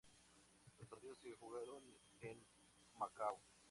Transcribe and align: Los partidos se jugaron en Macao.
Los 0.79 0.87
partidos 0.89 1.19
se 1.21 1.31
jugaron 1.33 1.83
en 2.21 2.43
Macao. 2.97 3.39